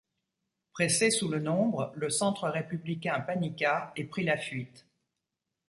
Pressé 0.73 1.11
sous 1.11 1.27
le 1.29 1.39
nombre, 1.39 1.91
le 1.95 2.09
centre 2.09 2.49
républicain 2.49 3.19
paniqua 3.19 3.93
et 3.95 4.03
prit 4.05 4.23
la 4.23 4.35
fuite. 4.35 4.87